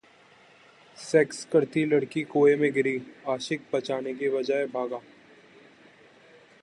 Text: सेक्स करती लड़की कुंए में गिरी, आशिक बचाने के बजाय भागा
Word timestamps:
सेक्स 0.97 1.43
करती 1.51 1.83
लड़की 1.85 2.23
कुंए 2.23 2.55
में 2.55 2.71
गिरी, 2.73 2.97
आशिक 3.29 3.67
बचाने 3.73 4.13
के 4.13 4.29
बजाय 4.29 4.65
भागा 4.73 5.01